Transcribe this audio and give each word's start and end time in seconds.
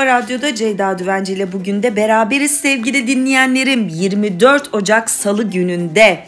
Kafa 0.00 0.18
Radyo'da 0.18 0.54
Ceyda 0.54 0.98
Düvenci 0.98 1.32
ile 1.32 1.52
bugün 1.52 1.82
de 1.82 1.96
beraberiz 1.96 2.60
sevgili 2.60 3.06
dinleyenlerim. 3.06 3.88
24 3.88 4.74
Ocak 4.74 5.10
Salı 5.10 5.50
gününde 5.50 6.24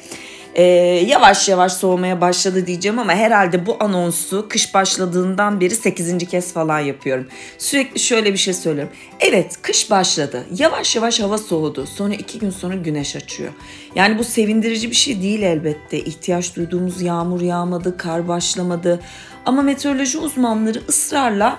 e, 0.54 0.62
yavaş 1.06 1.48
yavaş 1.48 1.72
soğumaya 1.72 2.20
başladı 2.20 2.66
diyeceğim 2.66 2.98
ama 2.98 3.12
herhalde 3.12 3.66
bu 3.66 3.76
anonsu 3.80 4.46
kış 4.48 4.74
başladığından 4.74 5.60
beri 5.60 5.74
8. 5.74 6.18
kez 6.18 6.52
falan 6.52 6.78
yapıyorum. 6.78 7.28
Sürekli 7.58 8.00
şöyle 8.00 8.32
bir 8.32 8.38
şey 8.38 8.54
söylüyorum. 8.54 8.92
Evet 9.20 9.62
kış 9.62 9.90
başladı. 9.90 10.44
Yavaş 10.58 10.96
yavaş 10.96 11.20
hava 11.20 11.38
soğudu. 11.38 11.86
Sonra 11.86 12.14
iki 12.14 12.38
gün 12.38 12.50
sonra 12.50 12.74
güneş 12.74 13.16
açıyor. 13.16 13.52
Yani 13.94 14.18
bu 14.18 14.24
sevindirici 14.24 14.90
bir 14.90 14.96
şey 14.96 15.22
değil 15.22 15.42
elbette. 15.42 15.98
İhtiyaç 15.98 16.56
duyduğumuz 16.56 17.02
yağmur 17.02 17.40
yağmadı, 17.40 17.96
kar 17.96 18.28
başlamadı. 18.28 19.00
Ama 19.46 19.62
meteoroloji 19.62 20.18
uzmanları 20.18 20.82
ısrarla 20.88 21.58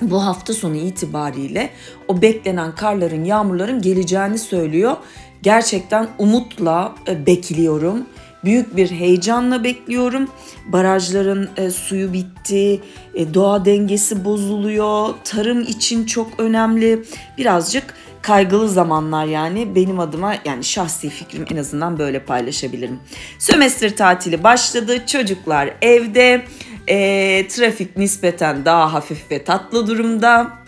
bu 0.00 0.24
hafta 0.24 0.54
sonu 0.54 0.76
itibariyle 0.76 1.70
o 2.08 2.22
beklenen 2.22 2.74
karların, 2.74 3.24
yağmurların 3.24 3.82
geleceğini 3.82 4.38
söylüyor. 4.38 4.96
Gerçekten 5.42 6.08
umutla 6.18 6.94
e, 7.08 7.26
bekliyorum. 7.26 8.06
Büyük 8.44 8.76
bir 8.76 8.90
heyecanla 8.90 9.64
bekliyorum. 9.64 10.28
Barajların 10.66 11.50
e, 11.56 11.70
suyu 11.70 12.12
bitti, 12.12 12.80
e, 13.14 13.34
doğa 13.34 13.64
dengesi 13.64 14.24
bozuluyor. 14.24 15.08
Tarım 15.24 15.62
için 15.62 16.06
çok 16.06 16.40
önemli. 16.40 17.04
Birazcık 17.38 17.94
kaygılı 18.22 18.68
zamanlar 18.68 19.26
yani 19.26 19.74
benim 19.74 20.00
adıma 20.00 20.34
yani 20.44 20.64
şahsi 20.64 21.08
fikrim 21.08 21.44
en 21.50 21.56
azından 21.56 21.98
böyle 21.98 22.24
paylaşabilirim. 22.24 23.00
Sömestr 23.38 23.96
tatili 23.96 24.44
başladı. 24.44 25.06
Çocuklar 25.06 25.70
evde. 25.82 26.44
E, 26.88 27.48
trafik 27.48 27.96
nispeten 27.96 28.64
daha 28.64 28.92
hafif 28.92 29.30
ve 29.30 29.44
tatlı 29.44 29.86
durumda. 29.86 30.58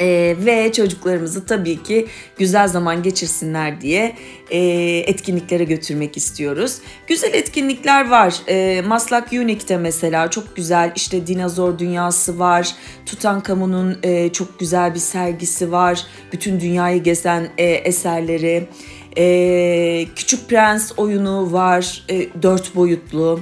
Ee, 0.00 0.36
ve 0.38 0.72
çocuklarımızı 0.72 1.46
tabii 1.46 1.82
ki 1.82 2.06
güzel 2.38 2.68
zaman 2.68 3.02
geçirsinler 3.02 3.80
diye 3.80 4.16
e, 4.50 4.58
etkinliklere 5.06 5.64
götürmek 5.64 6.16
istiyoruz. 6.16 6.78
Güzel 7.06 7.34
etkinlikler 7.34 8.10
var. 8.10 8.34
E, 8.48 8.82
Maslak 8.86 9.32
Unique'de 9.32 9.76
mesela 9.76 10.30
çok 10.30 10.56
güzel 10.56 10.92
işte 10.96 11.26
dinozor 11.26 11.78
dünyası 11.78 12.38
var. 12.38 12.74
Tutankamon'un 13.06 13.98
e, 14.02 14.32
çok 14.32 14.58
güzel 14.58 14.94
bir 14.94 14.98
sergisi 14.98 15.72
var. 15.72 16.06
Bütün 16.32 16.60
dünyayı 16.60 17.02
gezen 17.02 17.48
e, 17.58 17.64
eserleri. 17.64 18.68
E, 19.16 20.06
Küçük 20.16 20.48
Prens 20.48 20.92
oyunu 20.96 21.52
var. 21.52 22.04
E, 22.10 22.42
dört 22.42 22.76
boyutlu. 22.76 23.40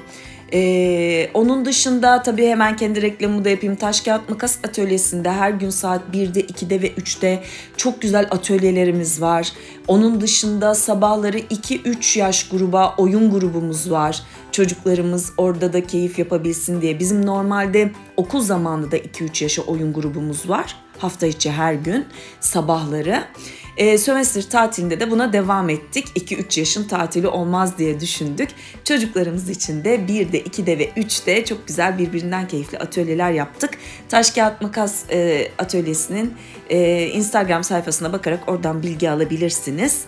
Ee, 0.52 1.30
onun 1.34 1.64
dışında 1.64 2.22
tabii 2.22 2.47
hemen 2.47 2.77
kendi 2.77 3.02
reklamımı 3.02 3.44
da 3.44 3.48
yapayım. 3.48 3.77
Taş 3.77 4.00
Kağıt 4.00 4.28
Makas 4.28 4.58
Atölyesi'nde 4.64 5.30
her 5.30 5.50
gün 5.50 5.70
saat 5.70 6.02
1'de, 6.12 6.41
2'de 6.41 6.83
ve 6.83 6.91
3'te 6.92 7.42
çok 7.77 8.02
güzel 8.02 8.27
atölyelerimiz 8.30 9.20
var. 9.20 9.52
Onun 9.89 10.20
dışında 10.20 10.74
sabahları 10.74 11.39
2-3 11.39 12.19
yaş 12.19 12.48
gruba 12.48 12.94
oyun 12.98 13.30
grubumuz 13.30 13.91
var. 13.91 14.22
Çocuklarımız 14.57 15.33
orada 15.37 15.73
da 15.73 15.87
keyif 15.87 16.19
yapabilsin 16.19 16.83
diye. 16.83 16.99
Bizim 16.99 17.27
normalde 17.27 17.91
okul 18.17 18.41
zamanında 18.41 18.91
da 18.91 18.98
2-3 18.98 19.43
yaşa 19.43 19.63
oyun 19.63 19.93
grubumuz 19.93 20.48
var. 20.48 20.77
Hafta 20.98 21.27
içi 21.27 21.51
her 21.51 21.75
gün 21.75 22.07
sabahları. 22.41 23.25
E, 23.77 23.98
sömestr 23.98 24.51
tatilinde 24.51 25.01
de 25.01 25.11
buna 25.11 25.33
devam 25.33 25.71
ettik. 25.71 26.07
2-3 26.17 26.61
yaşın 26.61 26.89
tatili 26.89 27.29
olmaz 27.29 27.79
diye 27.79 28.01
düşündük. 28.01 28.48
Çocuklarımız 28.85 29.51
için 29.51 29.85
de 29.85 29.97
1'de, 29.97 30.41
2'de 30.41 30.79
ve 30.79 30.89
3'te 30.91 31.45
çok 31.45 31.67
güzel 31.67 31.98
birbirinden 31.98 32.48
keyifli 32.48 32.79
atölyeler 32.79 33.31
yaptık. 33.31 33.70
Taş 34.09 34.31
Kağıt 34.31 34.63
Makas 34.63 35.11
e, 35.11 35.48
atölyesinin 35.59 36.35
e, 36.70 37.07
Instagram 37.07 37.65
sayfasına 37.65 38.13
bakarak 38.13 38.48
oradan 38.48 38.83
bilgi 38.83 39.11
alabilirsiniz 39.11 40.07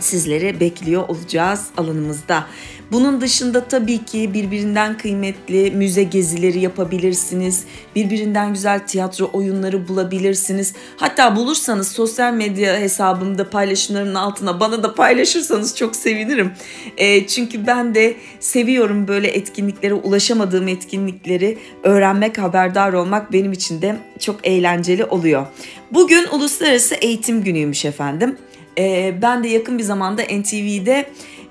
sizleri 0.00 0.60
bekliyor 0.60 1.08
olacağız 1.08 1.66
alanımızda. 1.76 2.46
Bunun 2.92 3.20
dışında 3.20 3.64
tabii 3.64 4.04
ki 4.04 4.34
birbirinden 4.34 4.98
kıymetli 4.98 5.70
müze 5.70 6.02
gezileri 6.02 6.60
yapabilirsiniz. 6.60 7.64
Birbirinden 7.94 8.52
güzel 8.54 8.86
tiyatro 8.86 9.30
oyunları 9.32 9.88
bulabilirsiniz. 9.88 10.74
Hatta 10.96 11.36
bulursanız 11.36 11.88
sosyal 11.88 12.32
medya 12.32 12.76
hesabımda 12.78 13.50
paylaşımlarımın 13.50 14.14
altına 14.14 14.60
bana 14.60 14.82
da 14.82 14.94
paylaşırsanız 14.94 15.76
çok 15.76 15.96
sevinirim. 15.96 16.52
E, 16.96 17.26
çünkü 17.26 17.66
ben 17.66 17.94
de 17.94 18.16
seviyorum 18.40 19.08
böyle 19.08 19.28
etkinliklere 19.28 19.94
ulaşamadığım 19.94 20.68
etkinlikleri 20.68 21.58
öğrenmek, 21.82 22.38
haberdar 22.38 22.92
olmak 22.92 23.32
benim 23.32 23.52
için 23.52 23.82
de 23.82 23.96
çok 24.18 24.46
eğlenceli 24.46 25.04
oluyor. 25.04 25.46
Bugün 25.90 26.26
Uluslararası 26.32 26.94
Eğitim 26.94 27.44
Günü'ymüş 27.44 27.84
efendim. 27.84 28.36
E, 28.78 29.14
ben 29.22 29.44
de 29.44 29.48
yakın 29.48 29.78
bir 29.78 29.82
zamanda 29.82 30.22
NTV'de 30.22 31.06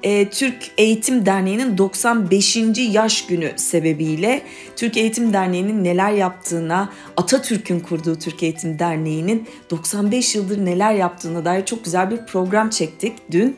e, 0.06 0.30
Türk 0.30 0.72
Eğitim 0.78 1.26
Derneği'nin 1.26 1.78
95. 1.78 2.58
yaş 2.78 3.26
günü 3.28 3.52
sebebiyle 3.56 4.42
Türk 4.76 4.98
Eğitim 4.98 5.34
Derneği'nin 5.34 5.84
neler 5.84 6.12
yaptığına, 6.12 6.90
Atatürk'ün 7.18 7.80
kurduğu 7.80 8.16
Türk 8.16 8.44
Eğitim 8.44 8.80
Derneği'nin 8.80 9.48
95 9.70 10.36
yıldır 10.36 10.66
neler 10.66 10.94
yaptığına 10.94 11.46
dair 11.46 11.66
çok 11.66 11.84
güzel 11.84 12.12
bir 12.12 12.18
program 12.18 12.70
çektik 12.70 13.14
dün. 13.32 13.58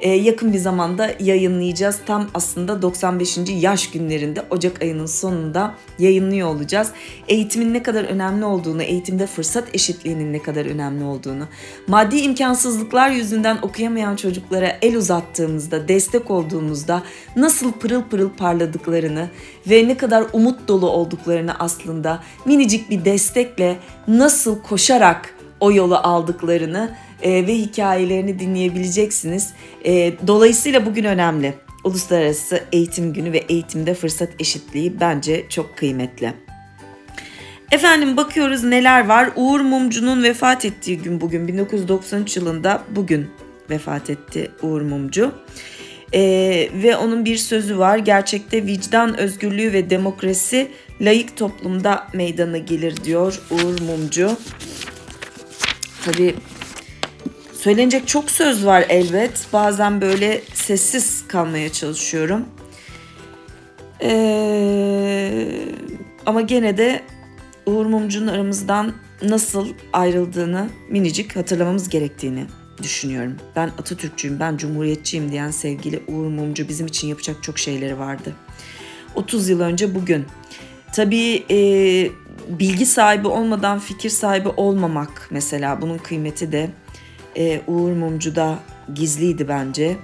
E, 0.00 0.10
yakın 0.10 0.52
bir 0.52 0.58
zamanda 0.58 1.10
yayınlayacağız. 1.20 2.00
Tam 2.06 2.28
aslında 2.34 2.82
95. 2.82 3.38
yaş 3.60 3.90
günlerinde 3.90 4.42
Ocak 4.50 4.82
ayının 4.82 5.06
sonunda 5.06 5.74
yayınlıyor 5.98 6.48
olacağız. 6.48 6.90
Eğitimin 7.28 7.74
ne 7.74 7.82
kadar 7.82 8.04
önemli 8.04 8.44
olduğunu, 8.44 8.82
eğitimde 8.82 9.26
fırsat 9.26 9.74
eşitliğinin 9.74 10.32
ne 10.32 10.42
kadar 10.42 10.66
önemli 10.66 11.04
olduğunu, 11.04 11.44
maddi 11.86 12.16
imkansızlıklar 12.16 13.10
yüzünden 13.10 13.58
okuyamayan 13.62 14.16
çocuklara 14.16 14.78
el 14.82 14.96
uzattığımızda, 14.96 15.87
destek 15.88 16.30
olduğumuzda 16.30 17.02
nasıl 17.36 17.72
pırıl 17.72 18.02
pırıl 18.02 18.30
parladıklarını 18.30 19.28
ve 19.70 19.88
ne 19.88 19.96
kadar 19.96 20.24
umut 20.32 20.68
dolu 20.68 20.90
olduklarını 20.90 21.58
aslında 21.58 22.22
minicik 22.44 22.90
bir 22.90 23.04
destekle 23.04 23.76
nasıl 24.08 24.62
koşarak 24.62 25.34
o 25.60 25.72
yolu 25.72 25.96
aldıklarını 25.96 26.96
e, 27.22 27.46
ve 27.46 27.54
hikayelerini 27.54 28.38
dinleyebileceksiniz. 28.38 29.52
E, 29.84 30.12
dolayısıyla 30.26 30.86
bugün 30.86 31.04
önemli. 31.04 31.54
Uluslararası 31.84 32.60
Eğitim 32.72 33.12
Günü 33.12 33.32
ve 33.32 33.38
eğitimde 33.38 33.94
fırsat 33.94 34.28
eşitliği 34.38 35.00
bence 35.00 35.46
çok 35.48 35.76
kıymetli. 35.76 36.34
Efendim 37.70 38.16
bakıyoruz 38.16 38.64
neler 38.64 39.06
var. 39.06 39.30
Uğur 39.36 39.60
Mumcu'nun 39.60 40.22
vefat 40.22 40.64
ettiği 40.64 40.98
gün 40.98 41.20
bugün 41.20 41.48
1993 41.48 42.36
yılında 42.36 42.82
bugün 42.90 43.30
vefat 43.70 44.10
etti 44.10 44.50
Uğur 44.62 44.80
Mumcu. 44.80 45.32
Ee, 46.14 46.70
ve 46.74 46.96
onun 46.96 47.24
bir 47.24 47.36
sözü 47.36 47.78
var. 47.78 47.98
Gerçekte 47.98 48.66
vicdan, 48.66 49.18
özgürlüğü 49.18 49.72
ve 49.72 49.90
demokrasi 49.90 50.68
layık 51.00 51.36
toplumda 51.36 52.06
meydana 52.12 52.58
gelir 52.58 53.04
diyor 53.04 53.40
Uğur 53.50 53.80
Mumcu. 53.80 54.36
Tabii 56.04 56.34
Söylenecek 57.58 58.08
çok 58.08 58.30
söz 58.30 58.66
var 58.66 58.84
elbet. 58.88 59.46
Bazen 59.52 60.00
böyle 60.00 60.42
sessiz 60.54 61.28
kalmaya 61.28 61.72
çalışıyorum. 61.72 62.44
Ee, 64.02 65.48
ama 66.26 66.40
gene 66.40 66.76
de 66.76 67.02
Uğur 67.66 67.86
Mumcu'nun 67.86 68.26
aramızdan 68.26 68.92
nasıl 69.22 69.68
ayrıldığını 69.92 70.68
minicik 70.88 71.36
hatırlamamız 71.36 71.88
gerektiğini 71.88 72.46
düşünüyorum. 72.82 73.36
Ben 73.56 73.68
Atatürkçüyüm, 73.68 74.40
ben 74.40 74.56
Cumhuriyetçiyim 74.56 75.32
diyen 75.32 75.50
sevgili 75.50 76.02
Uğur 76.08 76.26
Mumcu 76.26 76.68
bizim 76.68 76.86
için 76.86 77.08
yapacak 77.08 77.42
çok 77.42 77.58
şeyleri 77.58 77.98
vardı. 77.98 78.34
30 79.14 79.48
yıl 79.48 79.60
önce 79.60 79.94
bugün. 79.94 80.26
Tabii 80.94 81.44
e, 81.50 81.58
bilgi 82.48 82.86
sahibi 82.86 83.28
olmadan 83.28 83.78
fikir 83.78 84.10
sahibi 84.10 84.48
olmamak 84.48 85.28
mesela 85.30 85.82
bunun 85.82 85.98
kıymeti 85.98 86.52
de 86.52 86.70
e, 87.36 87.60
Uğur 87.66 87.92
Mumcu'da 87.92 88.58
gizliydi 88.94 89.48
bence. 89.48 89.96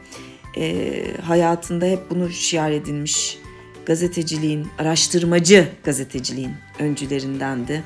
E, 0.56 0.92
hayatında 1.22 1.86
hep 1.86 2.10
bunu 2.10 2.30
şiar 2.30 2.70
edilmiş 2.70 3.38
gazeteciliğin, 3.86 4.68
araştırmacı 4.78 5.68
gazeteciliğin 5.84 6.52
öncülerindendi. 6.78 7.82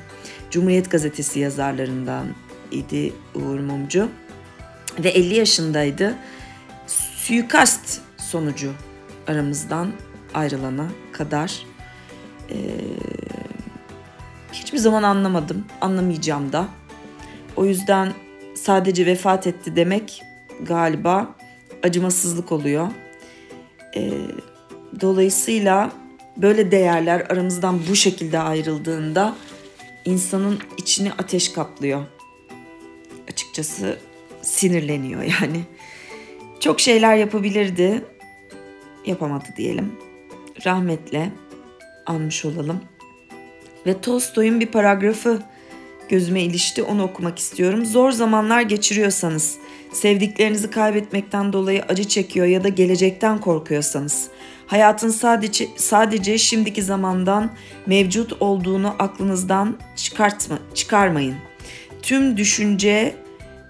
Cumhuriyet 0.51 0.91
Gazetesi 0.91 1.39
yazarlarından 1.39 2.27
idi 2.71 3.13
Uğur 3.35 3.59
Mumcu 3.59 4.09
ve 5.03 5.09
50 5.09 5.35
yaşındaydı. 5.35 6.15
Suikast 6.87 8.01
sonucu 8.17 8.73
aramızdan 9.27 9.91
ayrılana 10.33 10.87
kadar 11.11 11.65
e, 12.49 12.57
hiçbir 14.53 14.77
zaman 14.77 15.03
anlamadım, 15.03 15.65
anlamayacağım 15.81 16.53
da. 16.53 16.67
O 17.55 17.65
yüzden 17.65 18.13
sadece 18.55 19.05
vefat 19.05 19.47
etti 19.47 19.75
demek 19.75 20.23
galiba 20.61 21.35
acımasızlık 21.83 22.51
oluyor. 22.51 22.87
E, 23.95 24.11
dolayısıyla 25.01 25.91
böyle 26.37 26.71
değerler 26.71 27.21
aramızdan 27.21 27.79
bu 27.89 27.95
şekilde 27.95 28.39
ayrıldığında 28.39 29.35
insanın 30.05 30.59
içini 30.77 31.13
ateş 31.13 31.49
kaplıyor. 31.49 32.05
açıkçası 33.31 33.99
sinirleniyor 34.49 35.21
yani. 35.21 35.61
Çok 36.59 36.79
şeyler 36.79 37.15
yapabilirdi. 37.15 38.03
Yapamadı 39.05 39.45
diyelim. 39.57 39.93
Rahmetle 40.65 41.31
anmış 42.05 42.45
olalım. 42.45 42.79
Ve 43.85 44.01
Tolstoy'un 44.01 44.59
bir 44.59 44.65
paragrafı 44.65 45.41
gözüme 46.09 46.41
ilişti. 46.41 46.83
Onu 46.83 47.03
okumak 47.03 47.39
istiyorum. 47.39 47.85
Zor 47.85 48.11
zamanlar 48.11 48.61
geçiriyorsanız, 48.61 49.57
sevdiklerinizi 49.93 50.69
kaybetmekten 50.69 51.53
dolayı 51.53 51.83
acı 51.83 52.03
çekiyor 52.03 52.45
ya 52.45 52.63
da 52.63 52.69
gelecekten 52.69 53.37
korkuyorsanız, 53.37 54.27
hayatın 54.67 55.09
sadece 55.09 55.67
sadece 55.75 56.37
şimdiki 56.37 56.83
zamandan 56.83 57.51
mevcut 57.85 58.41
olduğunu 58.41 58.95
aklınızdan 58.99 59.77
çıkartma 59.95 60.59
çıkarmayın. 60.75 61.35
Tüm 62.01 62.37
düşünce 62.37 63.15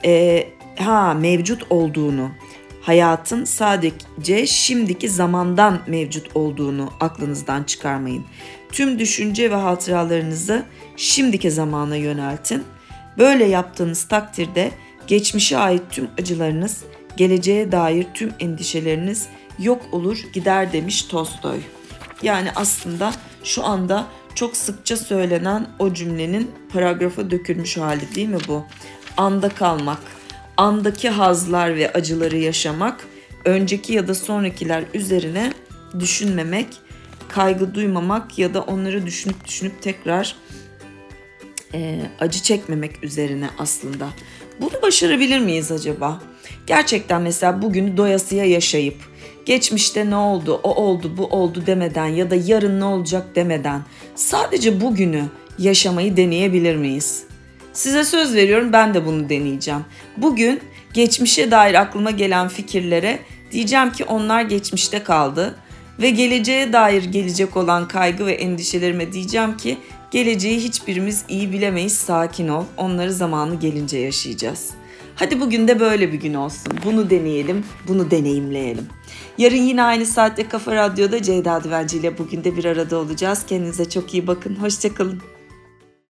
e, 0.05 0.43
ha 0.81 1.13
mevcut 1.13 1.63
olduğunu, 1.69 2.29
hayatın 2.81 3.43
sadece 3.43 4.47
şimdiki 4.47 5.09
zamandan 5.09 5.79
mevcut 5.87 6.35
olduğunu 6.35 6.89
aklınızdan 6.99 7.63
çıkarmayın. 7.63 8.25
Tüm 8.71 8.99
düşünce 8.99 9.51
ve 9.51 9.55
hatıralarınızı 9.55 10.65
şimdiki 10.97 11.51
zamana 11.51 11.95
yöneltin. 11.95 12.63
Böyle 13.17 13.45
yaptığınız 13.45 14.07
takdirde 14.07 14.71
geçmişe 15.07 15.57
ait 15.57 15.81
tüm 15.89 16.09
acılarınız, 16.19 16.83
geleceğe 17.17 17.71
dair 17.71 18.07
tüm 18.13 18.33
endişeleriniz 18.39 19.27
yok 19.59 19.81
olur 19.91 20.17
gider 20.33 20.73
demiş 20.73 21.01
Tolstoy. 21.03 21.59
Yani 22.23 22.49
aslında 22.55 23.11
şu 23.43 23.65
anda 23.65 24.07
çok 24.35 24.57
sıkça 24.57 24.97
söylenen 24.97 25.67
o 25.79 25.93
cümlenin 25.93 26.51
paragrafa 26.73 27.31
dökülmüş 27.31 27.77
hali 27.77 28.15
değil 28.15 28.27
mi 28.27 28.37
bu? 28.47 28.65
Anda 29.17 29.49
kalmak, 29.49 29.99
andaki 30.59 31.09
hazlar 31.09 31.75
ve 31.75 31.93
acıları 31.93 32.37
yaşamak, 32.37 33.07
önceki 33.45 33.93
ya 33.93 34.07
da 34.07 34.15
sonrakiler 34.15 34.83
üzerine 34.93 35.53
düşünmemek, 35.99 36.67
kaygı 37.29 37.73
duymamak 37.73 38.39
ya 38.39 38.53
da 38.53 38.61
onları 38.61 39.05
düşünüp 39.05 39.47
düşünüp 39.47 39.81
tekrar 39.81 40.35
e, 41.73 42.01
acı 42.19 42.43
çekmemek 42.43 43.03
üzerine 43.03 43.49
aslında. 43.57 44.09
Bunu 44.61 44.81
başarabilir 44.81 45.39
miyiz 45.39 45.71
acaba? 45.71 46.21
Gerçekten 46.67 47.21
mesela 47.21 47.61
bugün 47.61 47.97
doyasıya 47.97 48.45
yaşayıp 48.45 48.97
geçmişte 49.45 50.09
ne 50.09 50.15
oldu, 50.15 50.59
o 50.63 50.75
oldu, 50.75 51.17
bu 51.17 51.25
oldu 51.25 51.63
demeden 51.65 52.07
ya 52.07 52.29
da 52.29 52.35
yarın 52.35 52.79
ne 52.79 52.85
olacak 52.85 53.35
demeden 53.35 53.81
sadece 54.15 54.81
bugünü 54.81 55.23
yaşamayı 55.59 56.17
deneyebilir 56.17 56.75
miyiz? 56.75 57.28
Size 57.79 58.03
söz 58.03 58.35
veriyorum 58.35 58.73
ben 58.73 58.93
de 58.93 59.05
bunu 59.05 59.29
deneyeceğim. 59.29 59.85
Bugün 60.17 60.59
geçmişe 60.93 61.51
dair 61.51 61.73
aklıma 61.73 62.11
gelen 62.11 62.47
fikirlere 62.47 63.19
diyeceğim 63.51 63.91
ki 63.91 64.05
onlar 64.05 64.41
geçmişte 64.41 65.03
kaldı 65.03 65.55
ve 66.01 66.09
geleceğe 66.09 66.73
dair 66.73 67.03
gelecek 67.03 67.57
olan 67.57 67.87
kaygı 67.87 68.25
ve 68.25 68.33
endişelerime 68.33 69.13
diyeceğim 69.13 69.57
ki 69.57 69.77
geleceği 70.11 70.59
hiçbirimiz 70.59 71.23
iyi 71.29 71.51
bilemeyiz 71.51 71.93
sakin 71.93 72.47
ol 72.47 72.63
onları 72.77 73.13
zamanı 73.13 73.55
gelince 73.55 73.97
yaşayacağız. 73.97 74.69
Hadi 75.15 75.41
bugün 75.41 75.67
de 75.67 75.79
böyle 75.79 76.13
bir 76.13 76.19
gün 76.19 76.33
olsun. 76.33 76.73
Bunu 76.85 77.09
deneyelim, 77.09 77.65
bunu 77.87 78.11
deneyimleyelim. 78.11 78.87
Yarın 79.37 79.55
yine 79.55 79.83
aynı 79.83 80.05
saatte 80.05 80.47
Kafa 80.47 80.75
Radyo'da 80.75 81.21
Ceyda 81.21 81.63
Düvenci 81.63 81.97
ile 81.97 82.17
bugün 82.17 82.43
de 82.43 82.57
bir 82.57 82.65
arada 82.65 82.97
olacağız. 82.97 83.45
Kendinize 83.47 83.89
çok 83.89 84.13
iyi 84.13 84.27
bakın. 84.27 84.55
Hoşçakalın. 84.55 85.38